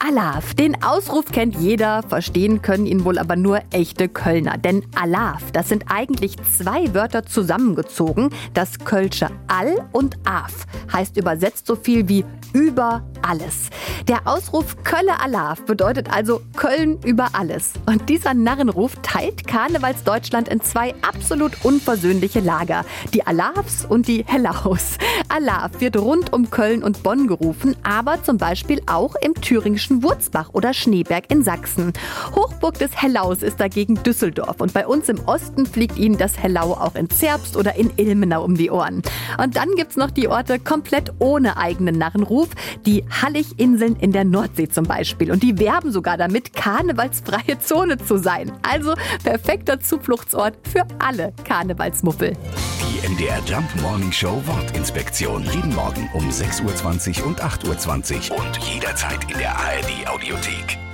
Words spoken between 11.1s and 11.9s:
übersetzt so